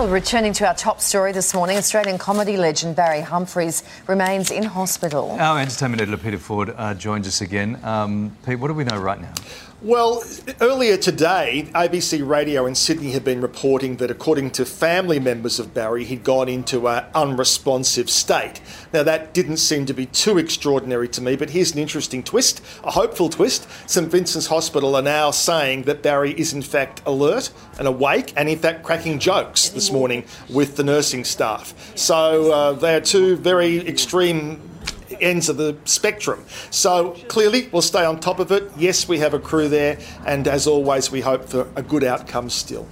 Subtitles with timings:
[0.00, 4.62] Well, returning to our top story this morning, Australian comedy legend Barry Humphries remains in
[4.62, 5.32] hospital.
[5.32, 7.78] Our entertainment editor Peter Ford uh, joins us again.
[7.84, 9.34] Um, Pete, what do we know right now?
[9.82, 10.22] Well,
[10.60, 15.72] earlier today, ABC Radio in Sydney had been reporting that, according to family members of
[15.72, 18.60] Barry, he'd gone into an unresponsive state.
[18.92, 22.62] Now, that didn't seem to be too extraordinary to me, but here's an interesting twist,
[22.84, 23.66] a hopeful twist.
[23.88, 28.50] St Vincent's Hospital are now saying that Barry is, in fact, alert and awake, and
[28.50, 31.72] in fact, cracking jokes this morning with the nursing staff.
[31.96, 34.60] So, uh, they are two very extreme
[35.20, 36.44] ends of the spectrum.
[36.70, 38.70] So clearly, we'll stay on top of it.
[38.76, 42.50] Yes, we have a crew there, and as always, we hope for a good outcome
[42.50, 42.86] still.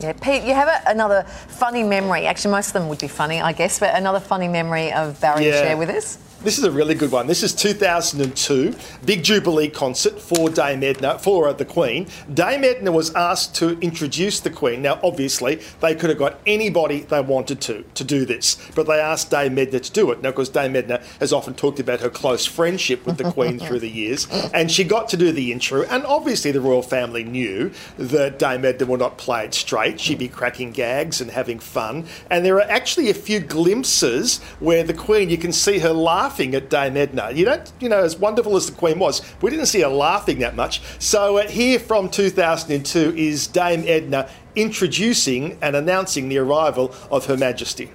[0.00, 2.26] Yeah, Pete, you have a, another funny memory.
[2.26, 5.44] Actually, most of them would be funny, I guess, but another funny memory of Barry
[5.44, 6.18] to share with us.
[6.44, 7.26] This is a really good one.
[7.26, 8.74] This is 2002,
[9.06, 12.06] big Jubilee concert for Dame Edna, for uh, the Queen.
[12.34, 14.82] Dame Edna was asked to introduce the Queen.
[14.82, 19.00] Now, obviously, they could have got anybody they wanted to to do this, but they
[19.00, 20.20] asked Dame Edna to do it.
[20.20, 23.80] Now, because Dame Edna has often talked about her close friendship with the Queen through
[23.80, 25.84] the years, and she got to do the intro.
[25.84, 29.98] And obviously, the royal family knew that Dame Edna will not play it straight.
[29.98, 32.04] She'd be cracking gags and having fun.
[32.28, 35.94] And there are actually a few glimpses where the Queen, you can see her
[36.34, 37.30] laughing at Dame Edna.
[37.30, 40.40] You don't, you know, as wonderful as the Queen was, we didn't see her laughing
[40.40, 40.80] that much.
[40.98, 47.36] So uh, here from 2002 is Dame Edna introducing and announcing the arrival of Her
[47.36, 47.88] Majesty.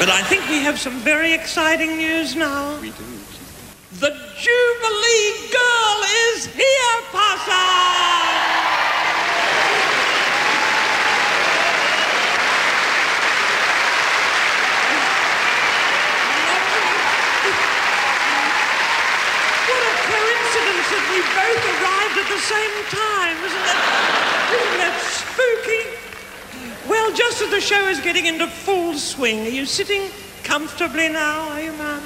[0.00, 2.80] But I think we have some very exciting news now.
[2.80, 3.04] We do.
[4.00, 6.02] The Jubilee Girl
[6.34, 8.08] is here, Pasha!
[19.68, 23.80] What a coincidence that we both arrived at the same time, isn't that,
[24.52, 25.84] isn't that spooky?
[26.88, 30.10] Well, just as the show is getting into full swing, are you sitting
[30.44, 32.02] comfortably now, are you, ma'am?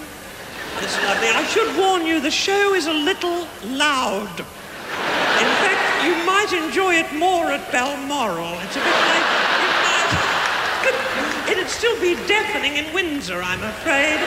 [0.79, 1.29] That's lovely.
[1.29, 4.39] I should warn you, the show is a little loud.
[4.39, 8.55] In fact, you might enjoy it more at Balmoral.
[8.63, 9.52] It's a bit like...
[11.73, 11.93] It might...
[11.93, 14.19] It'd still be deafening in Windsor, I'm afraid.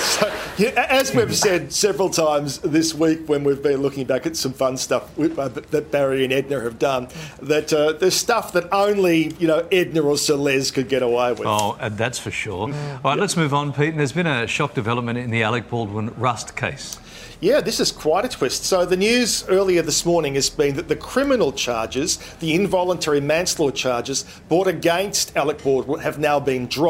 [0.00, 4.36] So, yeah, as we've said several times this week when we've been looking back at
[4.36, 7.08] some fun stuff with, uh, that Barry and Edna have done,
[7.42, 11.32] that uh, there's stuff that only you know Edna or Sir Les could get away
[11.32, 11.46] with.
[11.46, 12.72] Oh, uh, that's for sure.
[12.72, 13.90] All right, let's move on, Pete.
[13.90, 16.98] And There's been a shock development in the Alec Baldwin Rust case.
[17.42, 18.64] Yeah, this is quite a twist.
[18.64, 23.74] So, the news earlier this morning has been that the criminal charges, the involuntary manslaughter
[23.74, 26.89] charges brought against Alec Baldwin, have now been dropped.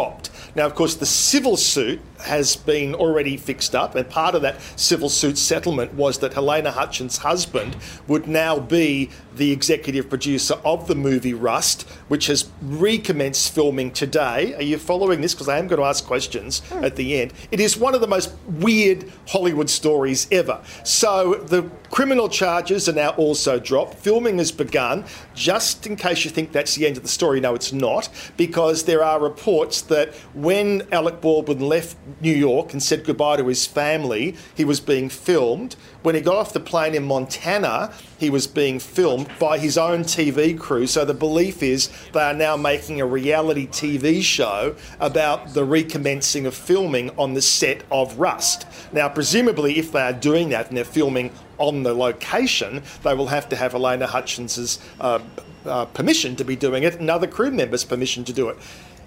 [0.55, 4.61] Now, of course, the civil suit has been already fixed up, and part of that
[4.77, 7.77] civil suit settlement was that Halyna Hutchins' husband
[8.07, 14.55] would now be the executive producer of the movie Rust, which has recommenced filming today.
[14.55, 15.35] Are you following this?
[15.35, 16.85] Because I am going to ask questions hmm.
[16.85, 17.33] at the end.
[17.51, 20.61] It is one of the most weird Hollywood stories ever.
[20.85, 23.95] So the criminal charges are now also dropped.
[23.95, 25.05] Filming has begun.
[25.35, 28.85] Just in case you think that's the end of the story, no, it's not, because
[28.85, 33.67] there are reports that when Alec Baldwin left New York and said goodbye to his
[33.67, 35.77] family, he was being filmed.
[36.03, 40.05] When he got off the plane in Montana, he was being filmed by his own
[40.05, 40.87] TV crew.
[40.87, 46.47] So the belief is they are now making a reality TV show about the recommencing
[46.47, 48.67] of filming on the set of Rust.
[48.93, 53.29] Now, presumably, if they are doing that and they're filming on the location, they will
[53.29, 55.21] have to have Halyna Hutchins's uh,
[55.67, 58.57] uh, permission to be doing it and other crew members' permission to do it.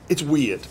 [0.10, 0.62] It's weird.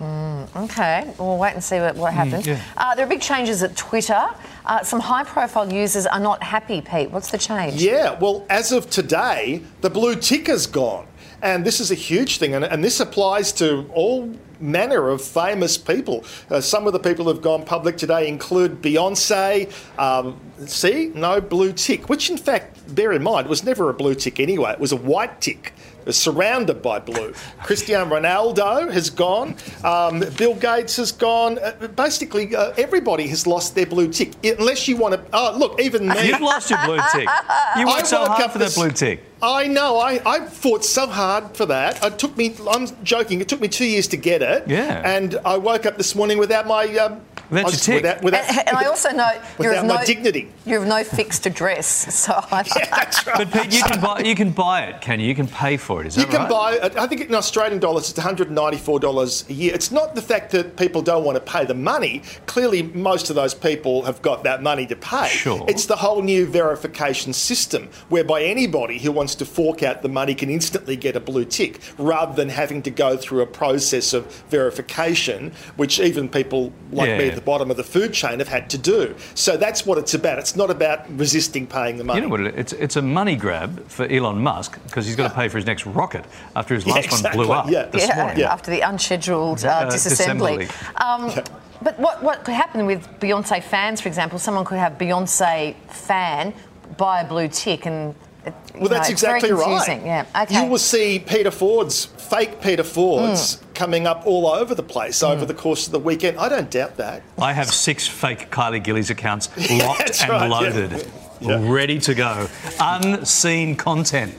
[0.00, 2.46] Okay, we'll wait and see what, what happens.
[2.46, 2.62] yeah.
[2.76, 4.26] uh, there are big changes at Twitter.
[4.64, 7.10] Uh, some high profile users are not happy, Pete.
[7.10, 7.82] What's the change?
[7.82, 11.06] Yeah, well, as of today, the blue ticker's gone.
[11.42, 15.76] And this is a huge thing, and, and this applies to all manner of famous
[15.78, 16.24] people.
[16.48, 19.70] Uh, some of the people who've gone public today include Beyonce.
[19.98, 24.14] Um, see, no blue tick, which in fact, bear in mind, was never a blue
[24.14, 24.72] tick anyway.
[24.72, 25.72] It was a white tick.
[26.00, 27.32] It was surrounded by blue.
[27.62, 29.54] Cristiano Ronaldo has gone.
[29.84, 31.58] Um, Bill Gates has gone.
[31.58, 35.24] Uh, basically, uh, everybody has lost their blue tick, unless you want to.
[35.32, 36.28] Oh, look, even me.
[36.28, 37.28] You've lost your blue tick.
[37.28, 39.22] You I worked so woke hard up for that blue tick.
[39.42, 39.98] I know.
[39.98, 42.04] I, I fought so hard for that.
[42.04, 42.54] It took me.
[42.70, 43.40] I'm joking.
[43.40, 44.68] It took me two years to get it.
[44.68, 45.02] Yeah.
[45.04, 46.86] And I woke up this morning without my.
[46.96, 47.20] Um,
[47.50, 47.94] Without your tick.
[47.96, 49.28] Without, without, And, and I also know
[49.58, 50.52] you're without of my no, dignity.
[50.70, 52.14] You have no fixed address.
[52.20, 53.36] So I, That's right.
[53.38, 55.26] But Pete, you can buy you can buy it, can you?
[55.26, 56.06] You can pay for it.
[56.06, 56.32] Is that right?
[56.32, 56.92] You can right?
[56.94, 59.74] buy, I think in Australian dollars, it's $194 a year.
[59.74, 62.22] It's not the fact that people don't want to pay the money.
[62.46, 65.28] Clearly, most of those people have got that money to pay.
[65.28, 65.64] Sure.
[65.68, 70.34] It's the whole new verification system whereby anybody who wants to fork out the money
[70.34, 74.26] can instantly get a blue tick rather than having to go through a process of
[74.50, 78.70] verification, which even people like me at the bottom of the food chain have had
[78.70, 79.14] to do.
[79.34, 80.38] So that's what it's about.
[80.38, 82.18] It's not about resisting paying the money.
[82.20, 82.60] You know what it is?
[82.60, 85.66] It's, it's a money grab for Elon Musk because he's got to pay for his
[85.66, 86.24] next rocket
[86.54, 87.86] after his Yeah, last one blew up yeah.
[87.86, 88.38] this yeah, morning.
[88.38, 88.52] Yeah.
[88.52, 90.68] after the unscheduled uh, Uh, disassembly.
[90.68, 91.00] disassembly.
[91.40, 91.44] Um,
[91.82, 94.38] But what, what could happen with Beyonce fans, for example?
[94.38, 96.52] Someone could have Beyonce fan
[96.98, 98.14] buy a blue tick and.
[98.44, 99.64] it- you Well, that's know, it's very exactly right.
[99.64, 100.06] confusing.
[100.06, 100.42] Yeah.
[100.42, 100.62] Okay.
[100.62, 103.69] You will see Peter Ford's, fake Peter Ford's, Hmm.
[103.80, 105.46] Coming up all over the place over hmm.
[105.46, 106.38] the course of the weekend.
[106.38, 107.22] I don't doubt that.
[107.38, 111.48] I have six fake Kylie Gillies accounts locked and right, yeah.
[111.48, 111.66] loaded.
[111.66, 112.46] Ready to go.
[112.78, 114.34] Unseen content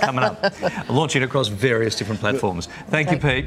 [0.00, 0.42] coming up.
[0.88, 2.68] Launching across various different platforms.
[2.88, 3.44] Thank you, Pete.